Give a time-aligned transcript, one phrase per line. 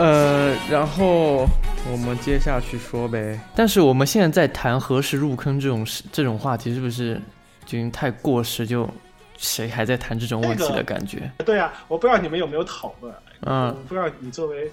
[0.00, 1.46] 呃，然后
[1.92, 3.38] 我们接下去说呗。
[3.54, 7.20] 但是我们现在在谈何时入坑这种事这种话题，是不是
[7.66, 8.66] 就已经太过时？
[8.66, 8.88] 就
[9.36, 11.30] 谁还在谈这种问题的感觉？
[11.44, 13.14] 对啊，我不知道你们有没有讨论。
[13.42, 14.70] 嗯不知道你作为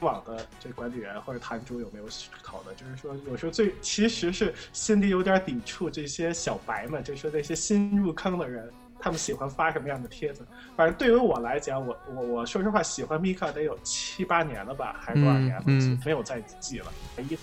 [0.00, 2.06] 网的这管理员或者坛主有没有
[2.42, 8.70] 讨论，就是说有时候最其实是心里有点抵触这些小白们，就是说那些新入坑的人，
[9.02, 10.46] 他们喜欢发什么样的帖子。
[10.76, 15.62] 反正对于我来讲，我我我说实话，喜欢 Mika 得有七八年了吧，还是多少年了？
[15.66, 16.86] 嗯嗯没有再记了。
[17.18, 17.36] 一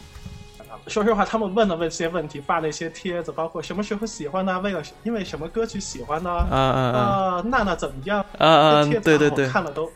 [0.87, 4.59] 说实话，他们问的问些问题，发那些帖子，包括什么时候喜欢呢？
[4.59, 6.29] 为了因为什么歌曲喜欢呢？
[6.29, 8.23] 啊啊啊啊，娜娜怎么样？
[8.37, 8.85] 啊啊！
[8.85, 9.91] 对对对，看了都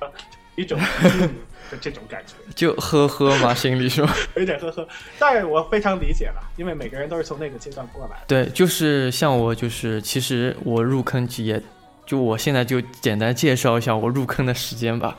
[0.00, 0.08] 呃
[0.56, 1.30] 一种嗯
[1.70, 4.08] 就这种感觉，就呵呵嘛，心里说。
[4.36, 4.86] 有点呵呵。
[5.18, 8.22] 但是我非常理解了，因为每个人都是从那个阶段过来的。
[8.26, 11.60] 对，就是像我，就是其实我入坑也，
[12.04, 15.16] 就我现在就简单介绍一下我入坑的时间吧。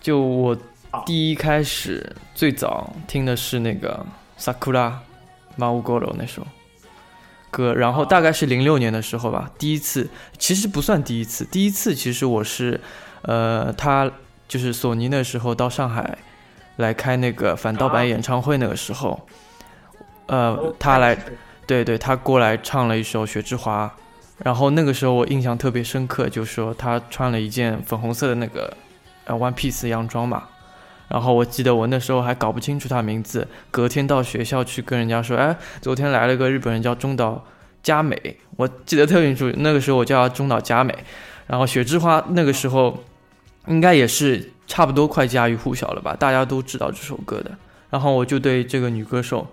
[0.00, 0.56] 就我
[1.04, 4.06] 第一开始最早听的是那个
[4.42, 4.92] 《Sakura
[5.56, 6.46] m a u Goro》那首
[7.50, 12.80] 歌，然后大概是零六年的时候吧，第一次，其实不算第一次，第一次其实我是，
[13.22, 14.10] 呃，他
[14.48, 16.18] 就是索尼那时候到上海
[16.76, 19.26] 来开那个反盗版演唱会那个时候，
[20.26, 21.16] 呃，他来。
[21.68, 23.92] 对对，他过来唱了一首《雪之华》，
[24.44, 28.72] 然后那个时候我印象特别深刻，就说他穿了一件粉红色的那个
[29.24, 30.44] 呃 One Piece 洋装嘛，
[31.08, 37.44] 然后我记得我那时候还搞不清楚他名字，隔天到学校去跟人家说，哎，昨天来了个日本人叫中岛
[37.82, 40.96] 佳美，我记得特别清楚，那个时候我叫他中岛佳美，
[41.48, 43.02] 然后《雪之花》那个时候
[43.66, 47.50] 应该也是差不多快家喻户晓了吧，大家都知道这首歌的，
[47.90, 49.46] 然后我就对这个女歌手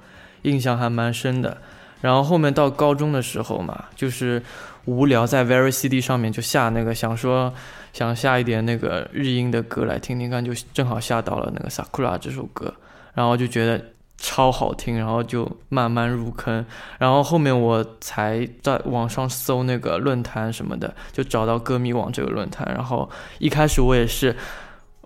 [0.44, 1.58] 印象还蛮深的。
[2.02, 4.44] 然后后面到高中的时候嘛，就是
[4.86, 7.54] 无聊在 Very CD 上面就下那个，想说
[7.94, 12.74] 想下一点那个日音的歌来听听看，就正好下到了那个 Sakura 这首歌，
[13.14, 13.82] 然后就觉得
[14.24, 16.66] 超好听，然后就慢慢入坑，
[16.98, 24.34] 然后后面我才在网上搜那个论坛什么的，就找到歌迷网这个论坛，然后一开始我也是，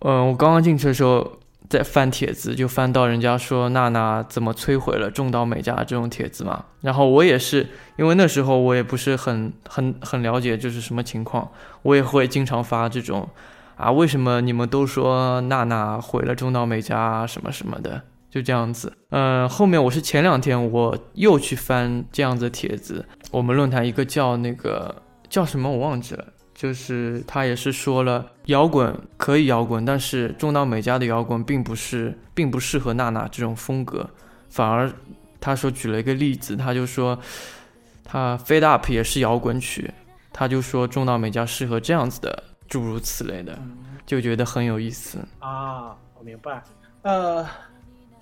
[0.01, 1.39] 嗯，我刚刚进去的时候。
[1.69, 6.63] 在翻帖子，就翻到人家说娜娜怎么摧毁了中岛美嘉这种帖子嘛。
[6.79, 7.67] 然后我也是，
[7.97, 11.51] 因为那时候我也不是很很很了解就是什么情况，
[11.81, 13.27] 我也会经常发这种
[13.75, 18.91] 啊，为什么你们都说娜娜毁了中岛美嘉什么什么的，就这样子。
[19.09, 24.95] 嗯，后面我是前两天我又去翻这样子的帖子，我们论坛一个叫那个
[25.29, 26.25] 叫什么我忘记了。
[26.53, 34.09] 就是他也是说了，摇滚可以摇滚，但是中岛美嘉的摇滚并不是，并不适合娜娜这种风格，
[34.49, 34.91] 反而
[35.39, 37.15] 他说举了一个例子，他就说
[38.03, 39.93] 他 Fade Up 也是摇滚曲，
[40.33, 43.55] 他就说中岛美嘉适合这样子的，诸如此类的，
[44.07, 45.95] 就觉得很有意思啊。
[46.17, 46.63] 我明白，
[47.03, 47.45] 呃，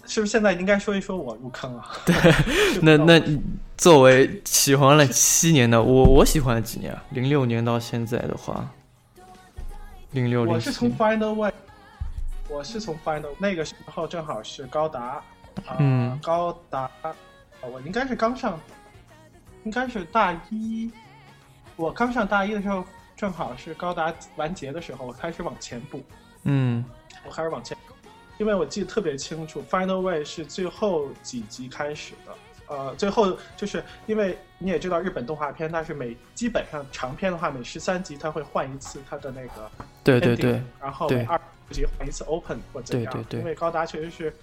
[0.06, 1.84] 是不是现在应该说一说我入坑了？
[2.06, 2.16] 对，
[2.82, 3.22] 那那
[3.78, 7.04] 作为喜欢了七年的我，我喜欢了几年啊？
[7.10, 8.70] 零六年到现在的话，
[10.12, 10.54] 零六零。
[10.54, 11.54] 我是从 Final Way，
[12.48, 15.24] 我是从 Final 那个时候正好是高达，
[15.66, 16.90] 呃、嗯，高达，
[17.62, 18.60] 我应该是刚上，
[19.64, 20.92] 应该是大一，
[21.76, 22.86] 我刚上大一的时候，
[23.18, 26.02] 正好是高达完结的时候，我开始往前补，
[26.44, 26.86] 嗯，
[27.26, 27.76] 我开始往前。
[28.38, 32.36] 因为我记得特别清楚，Final Way 是最后几集开始的，
[32.68, 39.72] 呃，最后就是因为你也知道，日本动画片它是每基本上长片的话，每十三集它会换一次它的那个，
[40.04, 44.34] 对对对，然后每二十集换一次 Open 或怎样，对对对，因为高达确实是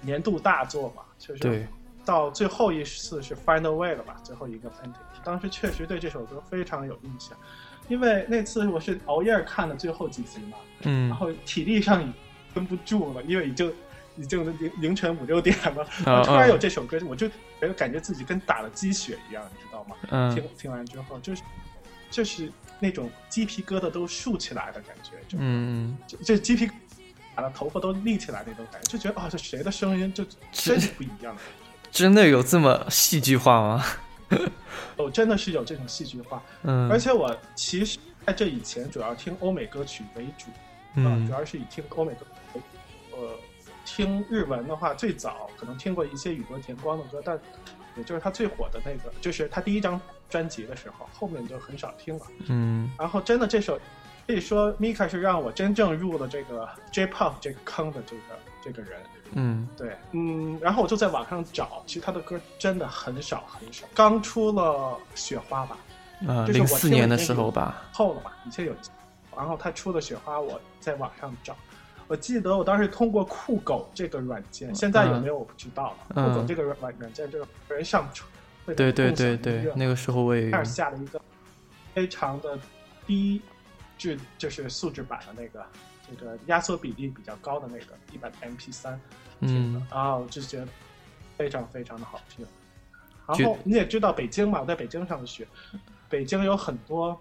[0.00, 1.66] 年度大作嘛，确实对，
[2.06, 7.36] 到最后一次是 Final Way 了吧，最后一个 Ending，当时确实对这首歌非常有印象，
[7.88, 12.10] 因为那次我是熬夜看的最后几集嘛，嗯，然后体力上
[12.50, 13.72] 已绷不住了，因为已经
[14.16, 19.96] 已经凌凌晨五六点了，啊、 突然有这首歌，我就觉得感觉自己跟打了鸡血一样，你知道吗？
[20.10, 21.42] 嗯，听听完之后，就是
[22.10, 26.68] 就是那种鸡皮疙瘩都竖起来的感觉，就嗯，就就鸡皮
[27.34, 31.42] 打了头发都立起来那种感觉，就觉得啊、哦，这谁的声音就真是不一样的。
[31.90, 33.84] 真的有这么戏剧化吗？
[34.96, 36.42] 哦，真的是有这种戏剧化。
[36.62, 40.46] 嗯，而且我其实在这以前主要听欧美歌曲为主，
[40.94, 42.24] 嗯，呃、主要是以听欧美歌。
[43.12, 43.34] 呃，
[43.84, 47.38] 听日文的话，最早可能听过一些宇多田光的歌，但
[47.96, 52.26] 也就是他最火的那个，就是他第一张专辑的时候，后面就很少听了。
[52.48, 53.78] 嗯，然后真的这首
[54.26, 58.22] 可以说 Mika 是让我真正入了这个 J-pop 这个坑的这个
[58.62, 59.00] 这个人。
[59.32, 63.86] 嗯，对，嗯，然后我就在网上找，其实他的歌真的很少很少。
[63.94, 65.78] 刚出了雪花吧，
[66.26, 68.74] 啊，零四年的时候吧，后了吧，以前有，
[69.36, 71.56] 然后他出的雪花，我在网上找，
[72.10, 76.26] 我记得我当时通过酷狗这个软件，现在有没有我不知道了。
[76.26, 78.28] 酷狗这个软软件，就是人上传，
[78.66, 81.22] 对对对对，那个时候我也开始下了一个
[81.94, 82.58] 非常的
[83.06, 83.40] 低
[83.96, 85.64] 质，就是素质版的那个，
[86.18, 89.00] 这个压缩比例比较高的那个一版 MP 三，
[89.38, 90.66] 嗯，然后就觉得
[91.36, 92.44] 非常非常的好听。
[93.24, 95.46] 然后你也知道北京嘛，我在北京上的学，
[96.08, 97.16] 北京有很多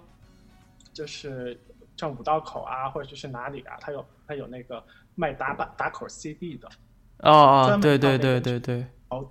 [0.91, 1.55] 就是
[1.99, 4.05] 像五道口啊，或者就是哪里啊，它有。
[4.29, 4.85] 它有那个
[5.15, 6.69] 卖打板打口 CD 的，
[7.23, 9.27] 哦哦，对对对对对，哦，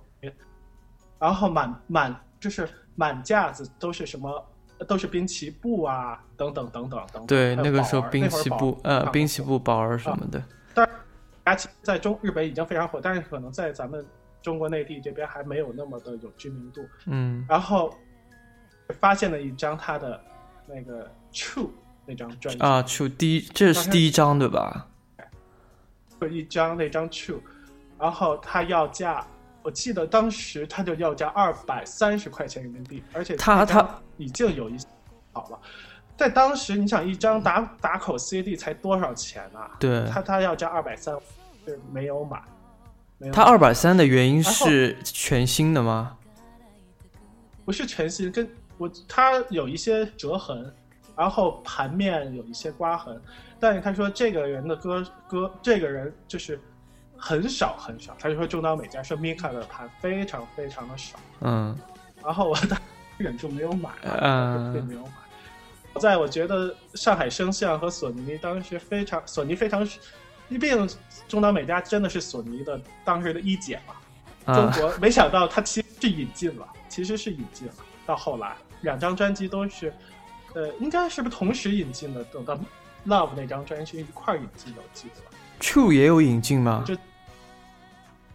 [1.17, 4.45] 然后满满就是满架子都是什么，
[4.85, 7.25] 都是滨崎步啊，等等等等等。
[7.25, 10.43] 对，那个时候滨崎步，呃，滨崎步、宝儿什么的。
[10.73, 10.89] 但
[11.45, 14.05] 而且在中日本已经非常火，但是可能在咱们
[14.41, 16.85] 中国内地这边还没有那么的有知名度。
[17.05, 17.45] 嗯。
[17.47, 17.95] 然后
[18.99, 20.21] 发现了一张他的
[20.67, 21.69] 那个 True
[22.09, 24.87] 那张专辑啊，True 第一，这是第一张对吧？
[26.31, 27.39] 一张那张 True，
[27.99, 29.25] 然后他要价，
[29.61, 34.77] 我记得当时他就要价二百三十块钱人民币，而且他他已经有一
[35.31, 35.59] 好了，
[36.17, 39.77] 在当时你想一张打打口 CD 才多少钱啊？
[39.79, 41.15] 对，他他要价二百三，
[41.65, 42.41] 是没有买。
[43.31, 46.17] 他二百三的原因是全新的吗？
[47.65, 50.73] 不是全新，跟我他有一些折痕，
[51.19, 53.21] 然后盘面有一些刮痕。
[53.59, 56.57] 但是他说这个人的歌歌，这个人就是
[57.17, 58.15] 很少很少。
[58.17, 61.19] 他就说中岛美嘉说 Mika 的盘非常非常的少。
[61.41, 61.77] 嗯，
[62.23, 62.57] 然后我
[63.17, 65.11] 忍住没有买，嗯，并没有买。
[65.99, 69.85] 在我觉得上海声像和索尼当时非常，索尼非常，
[70.47, 70.89] 毕竟
[71.27, 74.55] 中岛美嘉真的是索尼的当时的一姐嘛。
[74.55, 77.73] 中国没想到他其实是引进了，其实是引进了。
[78.05, 79.93] 到后来两张专辑都是，
[80.53, 82.23] 呃，应该是不是同时引进的？
[82.25, 82.59] 等到。
[83.07, 85.65] Love 那张专辑一块引进的，我记得。
[85.65, 86.83] True 也有引进吗？
[86.85, 86.93] 就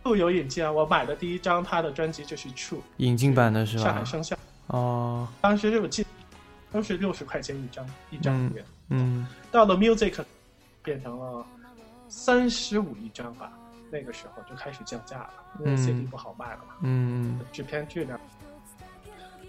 [0.02, 0.72] True 有引进啊！
[0.72, 3.84] 我买的第一张他的专辑就是 True 引进版的是吧？
[3.84, 4.34] 上海生效。
[4.68, 5.28] 哦。
[5.42, 6.08] 当时我记得
[6.72, 8.64] 都是六十块钱一张，一张碟。
[8.88, 9.26] 嗯。
[9.52, 10.24] 到了 Music
[10.82, 11.44] 变成了
[12.08, 13.52] 三十五一张吧，
[13.90, 16.74] 那个时候就开始降价了，因为 CD 不好卖了嘛。
[16.80, 17.38] 嗯。
[17.52, 18.18] 制片质量。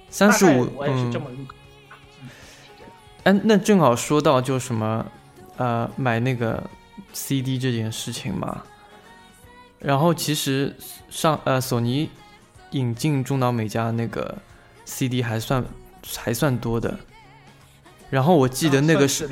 [0.10, 1.46] 三十五，我也是这么入。
[3.26, 5.06] 哎，那正好说到就什么，
[5.58, 6.64] 呃，买那个
[7.12, 8.62] CD 这件事情嘛。
[9.80, 10.76] 然后其实
[11.10, 12.10] 上呃，索尼
[12.72, 14.38] 引进中岛美嘉那个
[14.86, 15.66] CD 还算
[16.16, 16.98] 还算多的。
[18.12, 19.28] 然后我记得那个是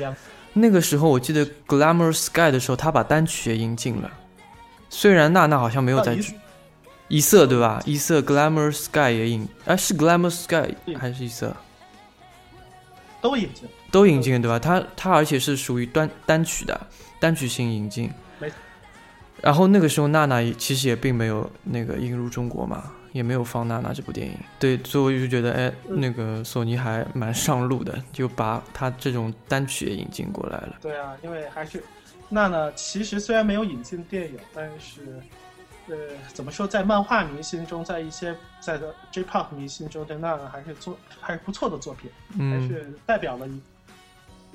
[0.54, 4.10] 那个时候，我记得 Glamour Sky 的时候，他把单曲也引进了。
[4.90, 6.18] 虽然娜娜好像没有在
[7.06, 7.80] 一色对吧？
[7.86, 11.56] 一色 Glamour Sky 也引，哎，是 Glamour Sky 还是一色？
[13.24, 13.66] 都引进。
[13.90, 14.58] 都引进对吧？
[14.58, 16.78] 它它而且是属于单单曲的
[17.18, 18.10] 单曲性引进。
[19.40, 24.34] 然后那个时候娜娜其实也并没有那个引入中国嘛，也没有放娜娜这部电影。
[24.58, 30.76] 对，所以我就觉得，哎，那个索尼还蛮上路的，就把它这种单曲也引进过来了。
[30.82, 31.82] 对啊，因为还是
[32.28, 35.00] 娜娜其实虽然没有引进电影，但是。
[35.88, 35.96] 呃，
[36.32, 42.10] 怎么说，在漫画迷心中，在一些在的 J-pop 迷心中，对，那个还是做还是不错的作品，
[42.50, 43.62] 还是代表了一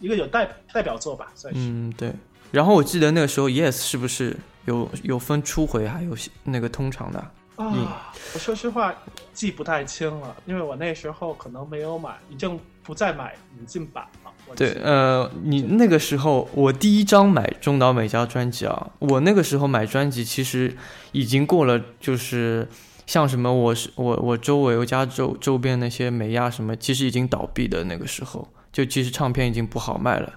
[0.02, 1.60] 一个有代代表作吧，算是。
[1.60, 2.14] 嗯，对。
[2.52, 7.20] 然后我记得那个时候，Yes 是不是有有分初回还有那个通常的？
[7.58, 8.94] 啊，我说实话
[9.34, 14.32] 记不太清了，因为我那时候可能没有买，已经不再买引进版了。
[14.56, 20.76] 对，呃，你那个时候，我第一张买中岛美嘉专辑啊，我那个时候买专辑其实
[21.12, 22.68] 已经过了，就是
[23.06, 30.34] 像什么，我是我我周围我家周周边那些美亚什么，其实已经倒闭的那个时候，就其实唱片已经不好卖了。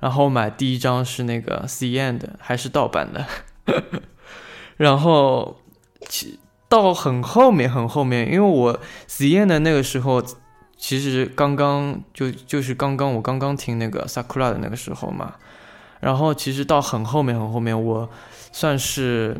[0.00, 3.26] 然后买第一张是那个 C End，还是盗版的。
[4.78, 5.60] 然后
[6.08, 6.38] 其
[6.70, 10.24] 到很后面很后面，因为我 C End 那个时候。
[10.82, 15.34] 其实刚刚就就是刚刚我刚刚听那个 Sakura 的那个时候嘛，
[16.00, 18.08] 然后其实到很后面很后面，我
[18.50, 19.36] 算是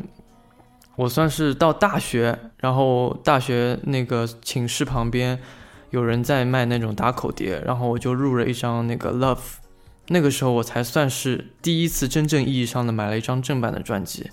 [0.97, 5.41] 我算是到大学，然后大学那个寝室旁边
[5.89, 9.39] 有人在卖那种打口碟，然后我就入了一张那个 Love，
[10.09, 14.31] 那个时候我才算是第一次真正意义上的买了一张正版的专辑，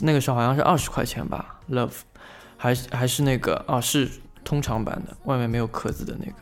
[0.00, 1.92] 那个时候好像是二十块钱吧，Love，
[2.56, 4.08] 还还是那个啊是。
[4.44, 6.32] 通常版的，外面没有壳子的那个，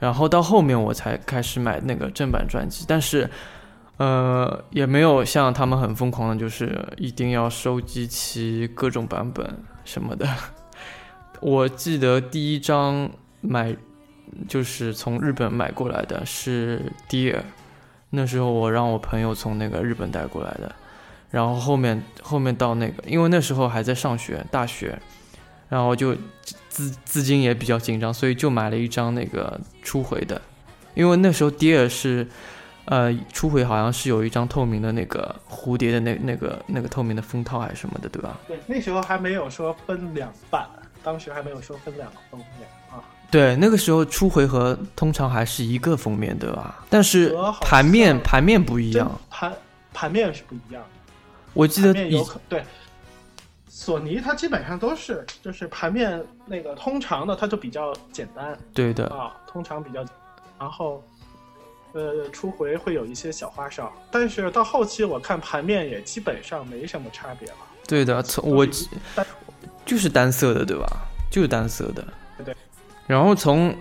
[0.00, 3.30] 然后到后面我才开始买那个正版专辑，但是，
[3.98, 10.26] 呃，也没有像他们很疯狂的，就是一定要收集齐各种版本什么的。
[11.40, 13.08] 我记得第一张
[13.40, 13.76] 买
[14.48, 17.42] 就是从日本买过来的是 Dear，
[18.10, 20.74] 那时候我让我朋友从那个日本带过来的，
[21.36, 24.98] 然后后面后面到那个，因为那时候还在上学，大学，
[25.68, 26.16] 然后就
[26.70, 30.40] 资资金也比较紧张，所以就买了一张那个初回的，
[30.94, 32.26] 因为那时候 Dear 是，
[32.86, 38.38] 呃，初回好像是有一张透明的那个蝴蝶的那那个那个透明的封套还是什么的，对吧？
[38.48, 40.66] 对，那时候还没有说分两半，
[41.02, 43.04] 当时还没有说分两个封面啊。
[43.30, 46.82] 对，那个时候初回合通常还是一个封面，对吧？
[46.88, 49.52] 但是盘面像盘面不一样，盘
[49.92, 50.95] 盘面是不一样的。
[51.56, 52.62] 我记得以有可对，
[53.68, 60.04] 索尼它基本上都是就是盘面那个通常的它就比较简单对的，啊，通常比较，
[60.58, 61.02] 然后
[61.92, 67.56] 呃初回会有一些小花哨，但是到后期我看盘面也基本上没什么差别了。
[67.88, 68.66] 对的，从我
[69.86, 70.86] 就是单色的，对吧？
[71.30, 72.04] 就是单色的。
[72.44, 72.54] 对。
[73.06, 73.70] 然后从《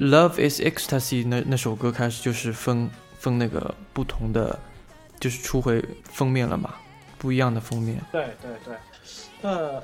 [0.00, 4.58] Love Is Ecstasy 那》那首歌开始，就是分分那个不同的，
[5.22, 6.74] 就是出回封面了嘛，
[7.16, 8.02] 不一样的封面。
[8.10, 8.74] 对对对，
[9.48, 9.80] 呃，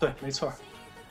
[0.00, 0.52] 对，没错。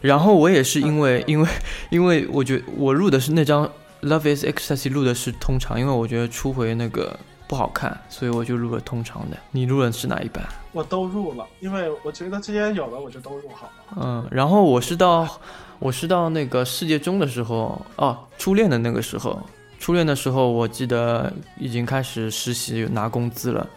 [0.02, 1.48] 然后我也是因为嗯因为
[1.92, 3.66] 因为我觉得我录的是那张
[4.02, 9.38] 《Love Is Ecstasy》录的是通常，因为我觉得初回那个不好看，所以我就录了通常的。
[9.52, 10.44] 你录的是哪一版？
[10.74, 13.74] 我都入了，因为我觉得既然有了，我就都入好了。
[13.96, 15.40] 嗯，然后我是到
[15.80, 19.42] 我是到那个世界中的时候，哦，初恋的那个时候，
[19.82, 23.68] 初恋的时候，我记得已经开始实习拿工资了，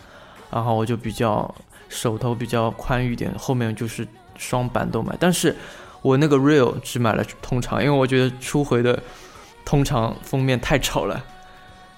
[0.50, 1.52] 然后我就比较
[1.88, 4.06] 手头比较宽裕点，后面就是
[4.36, 5.56] 双版都买，但是
[6.02, 9.02] 我那个 real 只买了通常，因为我觉得初回的
[9.64, 11.24] 通常封面太丑了。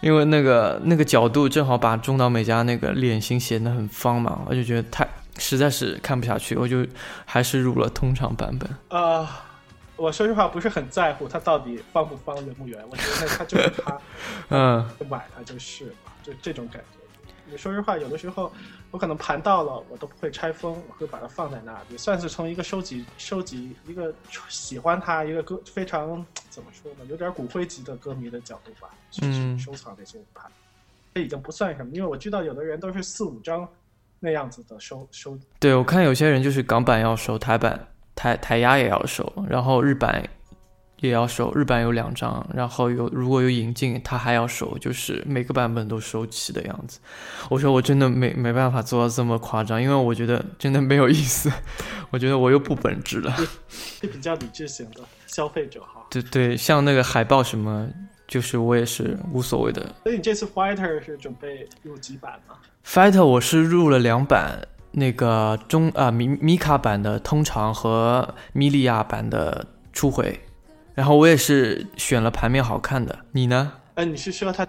[0.03, 6.87] 因为那个那个角度正好把中岛美嘉那个脸型显得很方嘛，我就觉得太实在是看不下去，我就
[7.25, 8.71] 还是入了通常版本。
[8.91, 9.27] 呃，
[9.97, 14.01] 我说实话不是很在乎它到底方不方圆不圆，我觉得它就是 它，
[14.51, 16.99] 嗯，买它就是嘛，就这种感觉。
[17.49, 18.53] 你说实话，有的时候
[18.91, 24.13] 我可能盘到了，我都不会拆封，我会把它放在那里，算是从一个收集收集一个
[24.49, 29.23] 喜欢它一个歌非常怎么说呢，有点骨灰级的歌迷的角度吧，去
[29.57, 30.51] 收藏这些盘。
[31.15, 33.67] 这已经不算什么，因为我知道有的人都是四五张
[34.19, 40.29] 那样子的收收对，我看有些人就是港版要收，台版台台压也要收，然后日版
[41.01, 46.99] 也要收，日版有两张，然后有如果有引进，他还要收，就是每个版本都收齐的样子。
[47.51, 51.53] 我说我真的没没办法做到这么夸张，因为我觉得真的没有意思，
[52.11, 53.37] 我觉得我又不本质了。
[53.69, 56.07] 是 比较理智型的消费者哈。
[56.09, 57.87] 对对，像那个海报什么，
[58.27, 59.95] 就是我也是无所谓的。
[60.05, 62.55] 所以你这次 Fighter 是准备入几版吗
[62.87, 64.67] ？Fighter 我是入了两版，
[64.99, 69.63] 那个中啊米米卡版的通常和米利亚版的
[69.93, 70.41] 初回，
[70.95, 73.19] 然后我也是选了盘面好看的。
[73.31, 73.71] 你呢？
[73.93, 74.67] 呃，你是说它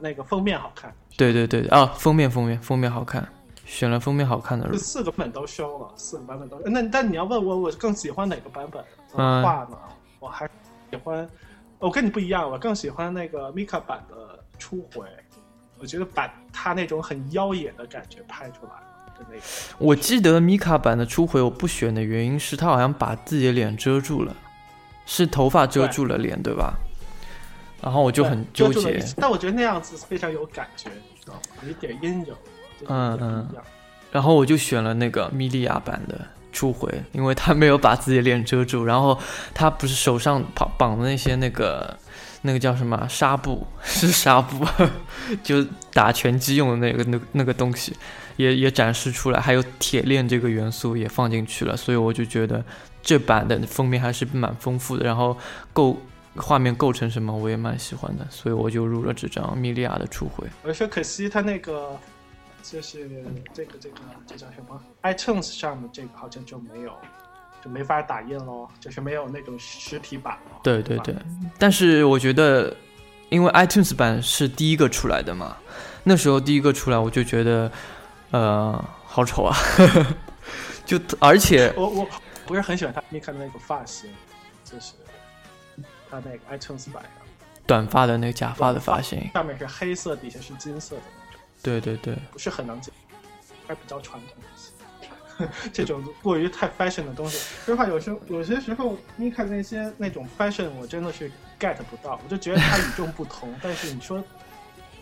[0.00, 0.92] 那个封面好看？
[1.16, 3.24] 对对对啊，封面封面封面好看，
[3.64, 4.76] 选了封面好看的这。
[4.76, 6.58] 四个版本都收了，四个版本都。
[6.64, 9.78] 那但你要问我，我更喜欢哪个版本的嗯话呢？
[10.18, 10.44] 我还
[10.90, 11.28] 喜欢，
[11.78, 15.06] 我跟你不一样，我更喜欢那个 Mika 版的初回。
[15.80, 18.72] 我觉得把他那种很妖冶的感觉拍出来
[19.18, 19.42] 的那个，
[19.78, 24.34] 我记得米卡版的初回我不选的原因是他好像把自己的脸遮住了，
[25.06, 26.74] 是头发遮住了脸，对吧？
[27.80, 31.40] 然后我就很纠结但我觉得那样子非常有感觉，你知道吗？
[31.62, 32.34] 有一点阴柔，
[32.80, 33.64] 就是有点不一样。
[34.10, 39.16] 然后我就选了那个米利亚版的初回，因为他没有把自己的脸遮住，然后
[39.54, 41.96] 他不是手上绑绑的那些那个
[42.42, 44.66] 那个叫什么啊纱布， 是纱布，
[45.44, 47.94] 就打拳击用的那个那那个东西，
[48.38, 52.64] 也也展示出来，还有铁链这个元素也放进去了，所以我就觉得
[53.02, 55.36] 这版的封面还是蛮丰富的，然后
[55.72, 55.98] 构
[56.36, 60.46] 画面构成什么我也蛮喜欢的，所以我就入了这张米利亚的初回。
[60.62, 61.98] 我说可惜他那个
[62.62, 63.08] 就是
[63.52, 66.92] 这个这个这叫什么？iTunes 上的这个好像就没有，
[67.64, 70.60] 就没法打印喽，就是没有那种实体版了。
[70.62, 71.14] 对对对，
[71.58, 72.72] 但是我觉得，
[73.30, 75.56] 因为 iTunes 版是第一个出来的嘛，
[76.04, 77.70] 那时候第一个出来，我就觉得，
[78.30, 79.56] 呃，好丑啊，
[80.84, 82.08] 就而且我我
[82.46, 84.10] 不是很喜欢他你看的那个发型，
[84.64, 84.92] 就是
[86.10, 87.12] 他那个 iTunes 版上。
[87.66, 92.90] 短发的那个假发的发型，上面是黑色，底下是金色的那种，对对对，不是很能接，
[93.66, 94.70] 还是比较传统一些。
[95.72, 101.30] 这种过于太 fashion 的东西，说实话，有时候有些时候你看那些那种 fashion，我真的是
[101.60, 103.54] get 不到，我就觉得他与众不同。
[103.62, 104.24] 但是你说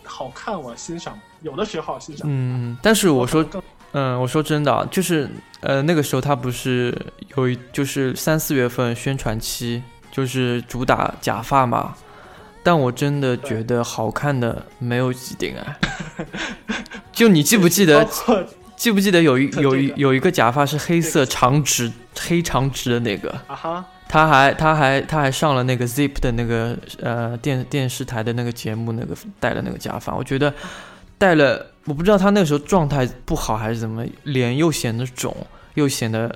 [0.07, 2.27] 好看，我欣赏，有的时候好欣赏。
[2.31, 5.29] 嗯，但是我说更嗯，我说真的啊，就是
[5.61, 6.97] 呃，那个时候他不是
[7.37, 9.83] 有一就是三四月份宣传期，
[10.13, 11.95] 就是主打假发嘛，
[12.63, 15.79] 但我真的觉得好看的没有几顶啊。
[17.13, 18.07] 就你记不记得
[18.77, 23.31] 记不记得有一有一有一个假发是黑色长直黑长直的那个？
[23.47, 23.85] 啊哈，
[24.17, 30.51] 他还他还他还上了那个 Zip 的那个呃电电视台的那个节目，那个戴了那个假发，我觉得
[31.19, 35.37] 戴了，我不知道他那个时候状态不好还是怎么，脸又显得肿，
[35.75, 36.35] 又显得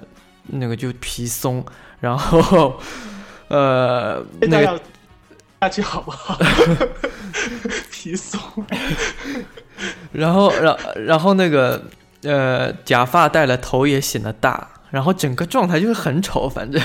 [0.49, 1.64] 那个就皮松，
[2.00, 2.78] 然后
[3.49, 4.78] 呃那个
[5.62, 6.38] 下去好不好？
[7.90, 8.38] 皮松，
[10.12, 11.82] 然后然然后那个
[12.25, 16.82] 呃假发戴了头也显得大，然后整个状态就是很丑，反正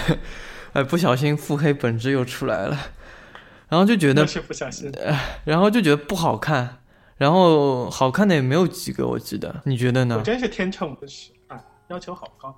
[0.75, 2.77] 呃不小心腹黑本质又出来了，
[3.69, 4.91] 然后就觉得那是不小心。
[5.45, 6.79] 然后就觉得不好看，
[7.15, 10.21] 然后好看的也没有几个，我记得，你觉得呢我？
[10.21, 12.53] 真是天秤不是，哎，要求好高。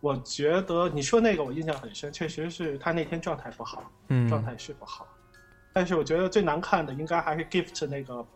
[0.00, 5.06] 我觉得你说那个我印象很深，确实是他那天状态不好，嗯状嗯，态是不好。
[5.74, 8.26] 但是我觉得最难看的应该还是 Gift 那个，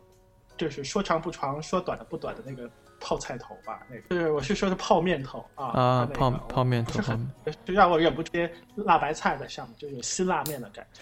[0.55, 2.69] 就是说长不长，说短的不短的那个
[2.99, 7.31] 泡菜头吧，那个就是我是说的泡面头啊啊，泡泡面头，是很，
[7.65, 11.01] 就让我忍不住接辣白菜在上面，就有辛辣面的感觉。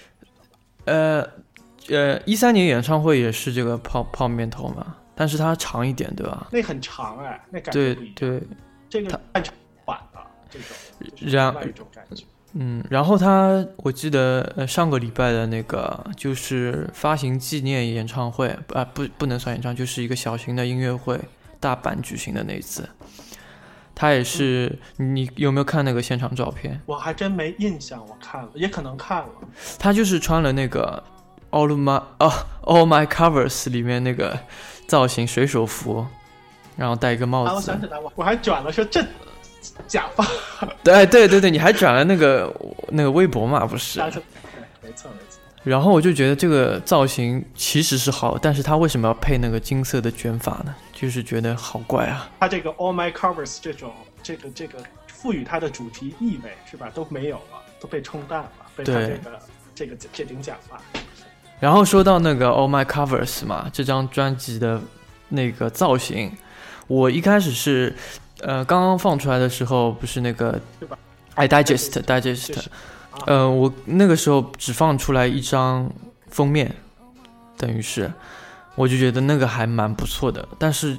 [0.85, 1.27] 呃
[1.89, 6.47] 呃，一三年演唱会也是这个泡泡面头嘛，但是它长一点，对吧？
[6.51, 8.13] 那很长哎，那感觉不一样。
[8.15, 8.41] 对，
[8.89, 9.53] 这个太长
[9.85, 10.67] 短了这种，
[11.15, 12.23] 就是然另外一种感觉。
[12.57, 21.19] 嗯，然后他我记得呃上个礼拜的那个就是发行纪念演唱会啊不不能算演唱，就是一个小型的音乐会，
[21.65, 22.87] 大阪举行的那一次，
[23.95, 26.79] 他也是你有没有看那个现场照片？
[26.85, 29.29] 我还真没印象，我看了，也可能看了。
[29.79, 31.03] 他就是穿了那个
[31.49, 32.31] All My 哦
[32.61, 34.37] All My Covers 里面那个
[34.85, 36.05] 造型水手服，
[36.77, 37.81] 然后戴一个帽啊，我子想。
[37.81, 39.03] 起来，我我还转了说这
[39.87, 40.23] 假发，
[40.83, 42.55] 对对对对，你还转了那个
[42.89, 43.65] 那个微博嘛？
[43.65, 43.99] 不是？
[43.99, 44.21] 没错
[44.83, 45.09] 没错。
[45.63, 50.75] 然后我就觉得这个造型其实是好，但是他为什么要配那个金色的卷发呢？
[50.95, 52.27] 就是觉得好怪啊。
[52.39, 59.07] 他这个 All My Covers 这种这个这个赋予它的主题意味是吧，都没有了，都被冲淡了，被它对。
[59.07, 59.41] 这个
[59.75, 60.81] 这个这顶假发。
[61.59, 64.81] 然后说到那个 All My Covers 嘛，这张专辑的
[65.29, 66.31] 那个造型，
[66.87, 67.95] 我一开始是
[68.41, 70.97] 呃刚刚放出来的时候，不是那个对吧
[71.35, 72.69] ？I digest digest，是
[73.25, 75.89] 呃，我那个时候只放出来一张
[76.29, 76.75] 封面，
[77.57, 78.11] 等于是，
[78.75, 80.47] 我就觉得那个还蛮不错的。
[80.59, 80.97] 但是，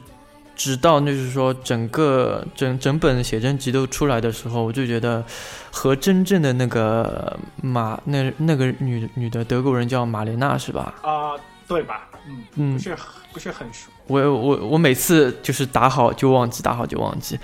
[0.56, 5.22] 直到就是说整个整整本写真集都出来的时候，我就觉得
[5.70, 10.94] 和真正的那个马那那个女女的德国人叫玛莲娜是吧？
[11.02, 11.36] 啊、
[11.68, 12.08] 对吧？
[12.26, 12.96] 嗯，嗯不，是
[13.34, 13.90] 不是很熟。
[14.06, 17.38] 我我我每次就是打好就忘记，打好就忘记，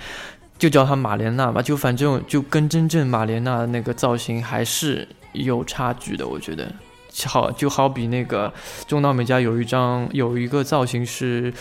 [0.57, 6.73] 就叫她玛莲娜吧，就反正就跟真正玛莲娜的那个造型还是有差距的，我觉得。
[7.25, 8.51] 好，就好比那个
[8.87, 11.53] 中岛美嘉有一张有一个造型是，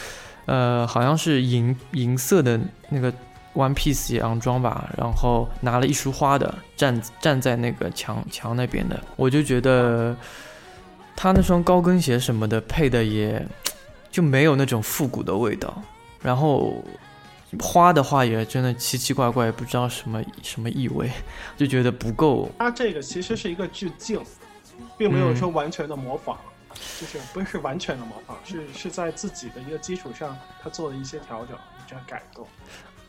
[0.47, 3.13] 呃，好像是银银色的那个
[3.55, 10.17] one piece 洋装吧，然后拿了一束花的，站站在那个墙墙那边的，我就觉得
[11.15, 13.47] 他那双高跟鞋什么的配的也
[14.11, 15.83] 就没有那种复古的味道，
[16.23, 16.83] 然后
[17.61, 21.11] 花的话也真的奇奇怪怪，不知道什么什么意味，
[21.57, 22.51] 就觉得不够。
[22.59, 24.19] 它这个其实是一个致敬，
[24.97, 26.37] 并没有说完全的模仿，
[27.01, 32.47] 就是不是完全的模仿，是是在自己的一个基础上，他做了一些调整，一些改动。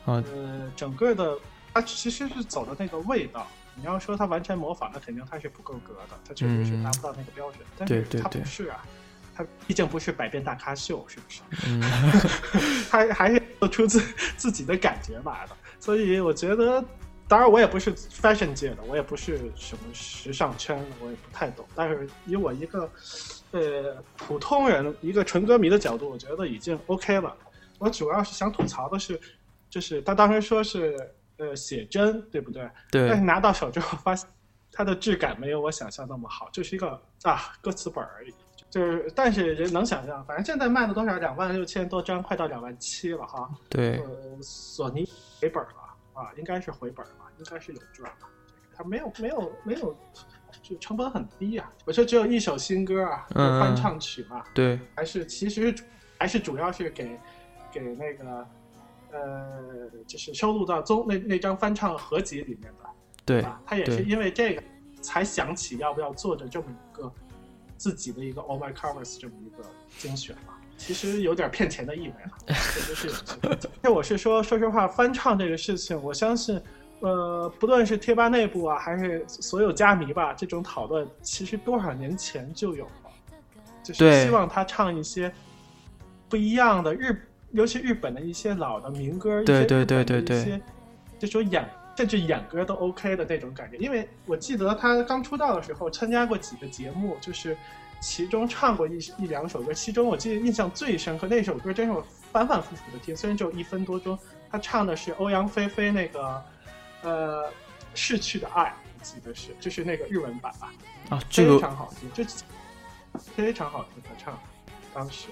[0.05, 1.37] 啊呃，整个的
[1.73, 3.47] 他其实是走的那个味道。
[3.75, 7.61] 你要说他完全模仿，那肯定他是不够格的，他确实是达不到那个标准。
[7.75, 8.85] 但是它对对对不是啊，
[9.35, 11.41] 它毕竟不是百变大咖秀，是不是？
[11.65, 11.81] 嗯，
[12.91, 13.99] 他还是做出自
[14.37, 15.55] 自己的感觉来的。
[15.79, 16.85] 所以我觉得，
[17.27, 21.65] 当然我也不是 fashion 界的，我也不是什么时尚圈的，我也不太懂。
[21.73, 22.89] 但是以我一个
[23.51, 27.35] 呃普通人、一个纯歌迷的角度，我觉得已经 OK 了。
[27.79, 29.19] 我主要是想吐槽的是，
[29.69, 30.95] 就是他当时说是
[31.37, 32.69] 呃写真，对不对？
[32.91, 34.29] 对但是，拿到手之后发现，
[34.71, 38.33] 它的质感没有我想象那么好，就是一个啊歌词本而已。
[38.69, 41.17] 就是，但是人能想象，反正现在卖了多少？
[41.19, 43.49] 两万六千多张，快到两万七了哈。
[43.69, 45.07] 对，呃，索尼
[45.39, 45.69] 赔本了
[46.13, 48.29] 啊，应该是回本吧，应该是有赚吧。
[48.75, 49.95] 他没有没有没有，
[50.61, 51.71] 就成本很低啊。
[51.85, 55.73] 我说只有一首新歌啊，就翻唱曲嘛，对，还是其实
[56.17, 57.19] 还是主要是给
[57.71, 58.47] 给那个
[59.11, 62.89] 呃，就是收录到综那那张翻唱合集里面的。
[63.25, 63.61] 对，吧？
[63.65, 64.63] 他也是因为这个
[65.01, 67.09] 才想起要不要做着这么一个
[67.77, 69.63] 自己的一个 All My Covers 这么一个
[69.97, 70.52] 精选嘛。
[70.77, 73.69] 其实有点骗钱的意味了， 确实是有些。
[73.81, 76.61] 这我是说，说实话，翻唱这个事情，我相信，
[76.99, 83.11] 呃，不论是贴吧内部啊，还是所有家迷吧，这种讨论其实多少年前就有了，
[83.83, 85.31] 就是希望他唱一些
[86.27, 87.15] 不一样的日
[87.51, 90.61] 尤其日本的一些老的民歌，对对对对对，一些
[91.19, 93.77] 这种演甚至演歌都 OK 的那种感觉。
[93.77, 97.55] 因为我记得他刚出道的时候参加过几个节目，就是
[98.03, 104.19] 其中唱过一一两首歌，其中我记得印象最深刻那首歌，真是我反反复复的听，虽然只有一分多钟。
[104.51, 106.43] 他唱的是欧阳菲菲那个
[107.01, 107.49] 呃
[107.95, 110.71] 逝去的爱，我记得是就是那个日文版吧，
[111.09, 112.23] 啊，非常好听，就
[113.35, 114.37] 非常好听，他唱
[114.93, 115.27] 当时。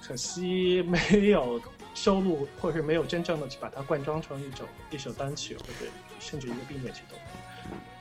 [0.00, 1.60] 可惜没有
[1.94, 7.16] 收录，或者是没有真正的去把它灌装成一首一首单曲，或者甚至一个音乐曲都。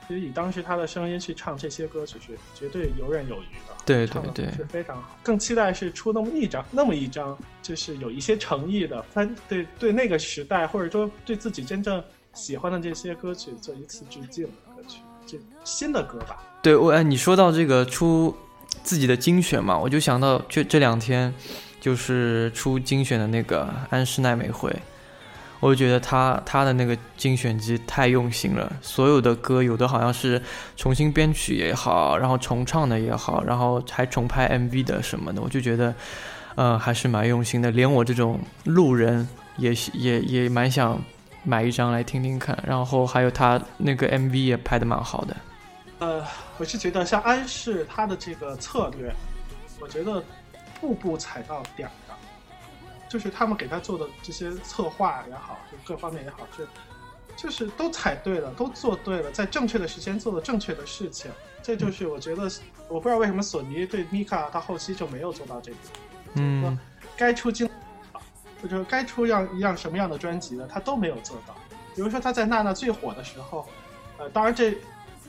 [0.08, 5.18] 其实以当时他的声音去唱这些歌曲是绝对游刃有余的，对对对，是非常好。
[5.22, 12.02] 更期待是出那么一张，那么一张，就是有一些诚意的，翻对对那个时代，或者说对自己真正
[12.34, 16.42] 喜欢的这些歌曲做一次致敬的歌曲，这新的歌吧。
[16.62, 18.36] 对我哎，你说到这个出
[18.84, 21.34] 自己的精选嘛，我就想到这这两天。
[21.80, 24.76] 就是出精选的那个安室奈美惠，
[25.60, 30.42] 我就觉得他他的那个精选集太用心了，所有的歌有的好像是
[30.76, 35.94] 重新编曲也好，然后重唱的也好，然后还重拍 MV 的什么的，我就觉得，
[36.56, 37.72] 呃，还是蛮用心的。
[37.72, 41.02] 连我这种路人也也也蛮想
[41.44, 42.58] 买一张来听听看。
[42.66, 45.36] 然后还有他那个 MV 也拍的蛮好的。
[46.00, 46.24] 呃，
[46.58, 49.14] 我是觉得像安室他的这个策略，
[49.80, 50.24] 我觉得。
[50.80, 52.07] 步步踩到点儿，
[53.10, 56.68] 就是他们给他做的这些策划也好，就各方面也好，是
[57.36, 61.32] 就是都踩对了，都做对了，在正确的时间做了正确的事情。
[61.62, 62.50] 这就是我觉得，
[62.88, 65.82] 我不知道为什么索尼对米卡他后期就没有做到这点。
[66.36, 66.78] 嗯，
[67.16, 67.70] 该出精，
[68.62, 71.56] 就是该出样一样什么样的专辑的，他都没有做到。
[71.96, 73.68] 比如说他在娜娜最火的时候，
[74.18, 74.76] 呃，当然这。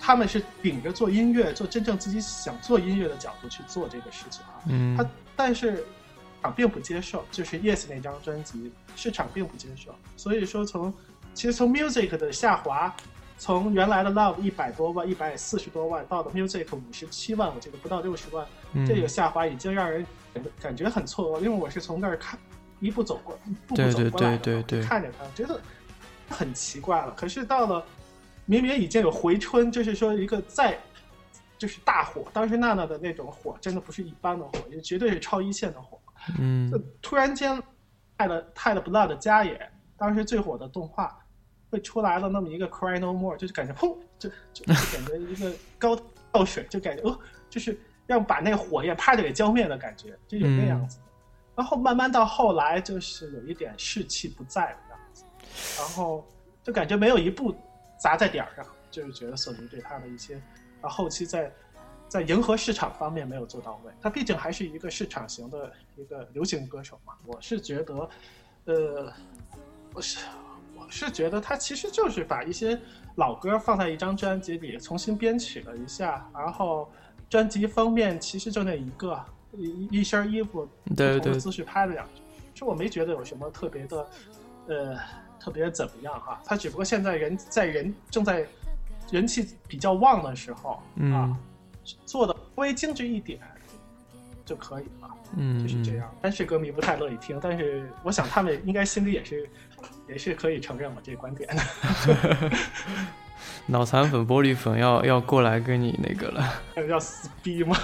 [0.00, 4.62] 他们是顶着做音乐、做真正自己想做音乐的角度去做这个事情啊。
[4.68, 4.96] 嗯。
[4.96, 5.84] 他但是市
[6.42, 9.94] 场并不接受，就是 Yes 那张专辑市场并不接受。
[10.16, 10.92] 所以说从
[11.34, 12.94] 其实从 Music 的下滑，
[13.38, 18.46] 从原来的 Love 一百多万、一百四十多万，到了 Music 五十七万，我记得不到六十万，
[18.86, 20.06] 这个下滑已经让人
[20.60, 21.42] 感觉很错愕。
[21.42, 22.38] 因为我是从那儿看
[22.80, 25.60] 一步走过，一步步走过来的，看着他觉得
[26.28, 27.12] 很奇怪了。
[27.16, 27.84] 可是到了。
[28.50, 30.78] 明明已经有回春，就是说一个再
[31.58, 36.00] 就是大火，当时娜娜的那种火真的不是一般的火，也绝对是超一线的火。
[36.38, 37.62] 嗯，突然间，
[38.16, 41.18] 泰的泰的 blood 加野，当时最火的动画，
[41.70, 44.76] 会出来了那么一个 cry no more，就是感觉砰，就就感
[45.06, 45.98] 觉一个高
[46.32, 50.98] 倒水，就感觉哦，就是要把那个火焰啪就给浇灭的感觉，就有那样子。
[51.54, 55.24] 然后慢慢到后来，就是有一点士气不在的样子，
[55.78, 56.26] 然后
[56.62, 57.54] 就感觉没有一步。
[58.00, 60.40] 砸在点儿上，就是觉得索尼对他的一些
[60.80, 61.52] 啊后期在
[62.08, 63.92] 在迎合市场方面没有做到位。
[64.00, 67.12] 他毕竟还是一个市场型的一个流行歌手嘛。
[67.26, 68.10] 我是觉得，
[68.64, 69.12] 呃，
[69.92, 70.18] 我是
[70.74, 72.80] 我是觉得他其实就是把一些
[73.16, 76.90] 老歌放在一张专辑里重新编曲了一下，然后
[77.28, 84.06] 专辑封面其实就那一个一一身衣服对对对姿势拍了两张，其实我没觉得有什么特别的，
[84.66, 84.98] 呃。
[85.40, 86.42] 特别怎么样哈？
[86.44, 88.44] 他只不过现在人在人正在
[89.08, 90.82] 人气比较旺的时候
[91.14, 91.32] 啊，
[92.06, 93.38] 做的稍微精致一点
[94.44, 95.08] 就可以了。
[95.36, 96.10] 嗯，就是这样。
[96.22, 99.48] 但是歌迷不太乐意听，但是我想他们应该心里也是
[100.08, 102.50] 也是可以承认我这观点的。
[103.66, 106.54] 脑残粉、玻璃粉要 要过来跟你那个了，
[106.88, 107.76] 要撕逼吗？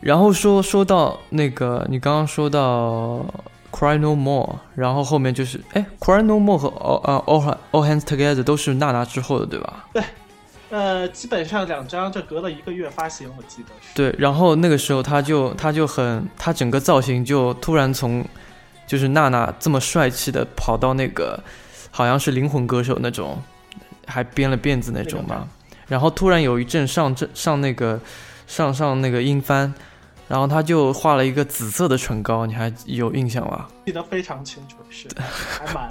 [0.00, 3.26] 然后说说到那个，你刚刚说到。
[3.72, 9.88] Cry No More，然后后面就是哎，Cry No More 和 All All Hands Together 都是娜娜之后的，对吧？
[9.94, 10.02] 对，
[10.70, 13.94] 呃，基本上两张就隔了一个月发行，我记得是。
[13.94, 18.24] 对，然后那个时候他就他就很他整个造型就突然从
[18.86, 21.42] 就是娜娜这么帅气的跑到那个
[21.90, 23.42] 好像是灵魂歌手那种，
[24.06, 25.46] 还编了辫子那种嘛，
[25.88, 28.00] 然后突然有一阵上阵上那个
[28.46, 29.74] 上上那个音翻。
[30.28, 33.66] 然后他就画了一个紫色的唇膏，你还有印象吗？
[33.84, 35.90] 记得非常清楚，是 还蛮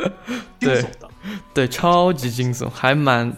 [0.58, 1.10] 惊悚的，
[1.52, 3.30] 对，超级惊悚，还蛮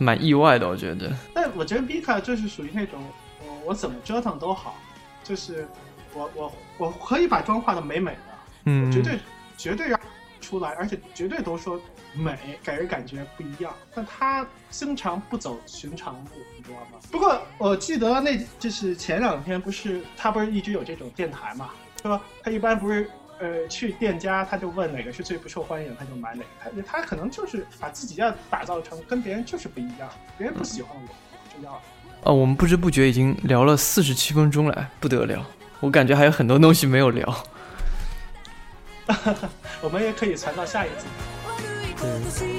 [0.00, 1.12] 蛮意外的，我觉得。
[1.32, 3.00] 但我觉得 Bika 就是属于那种，
[3.46, 4.76] 我我怎么折腾都好，
[5.22, 5.68] 就是
[6.14, 8.18] 我我我可以把妆化的美美的，
[8.64, 9.18] 嗯，绝对
[9.56, 10.00] 绝对让
[10.40, 11.80] 出来，而且绝对都说。
[12.12, 16.98] 美给人感觉不一样，但他经常不走寻常路，你知道吗？
[17.08, 21.70] 不过我记得那就是前两天不是他不是一直有这种电台嘛，
[22.02, 23.08] 说他一般不是
[23.40, 26.82] 呃去店家他就问哪个是最不受欢迎，他就买哪个。
[26.84, 31.08] 他他可能就是把自己要打造成跟别人就是不一样，别人不喜欢我
[31.56, 31.80] 就要。
[32.22, 35.44] 哦，我们不知不觉已经聊了四十七分钟了，不得了，
[35.80, 37.44] 我感觉还有很多东西没有聊。
[39.80, 41.06] 我们也可以传到下一集。
[41.98, 42.49] 对。